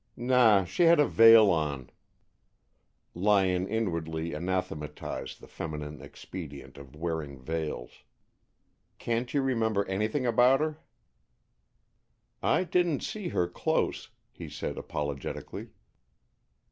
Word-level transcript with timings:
"Na, 0.17 0.63
she 0.63 0.85
had 0.85 0.99
a 0.99 1.05
veil 1.05 1.51
on." 1.51 1.91
Lyon 3.13 3.67
inwardly 3.67 4.33
anathematized 4.33 5.39
the 5.39 5.47
feminine 5.47 6.01
expedient 6.01 6.75
of 6.79 6.95
wearing 6.95 7.37
veils. 7.37 8.03
"Can't 8.97 9.31
you 9.31 9.43
remember 9.43 9.85
anything 9.85 10.25
about 10.25 10.59
her?" 10.59 10.79
"I 12.41 12.63
didn't 12.63 13.03
see 13.03 13.27
her 13.27 13.47
close," 13.47 14.09
he 14.31 14.49
said 14.49 14.75
apologetically. 14.75 15.67